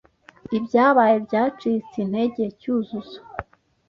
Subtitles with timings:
[0.57, 3.19] Ibyabaye byacitse intege Cyuzuzo.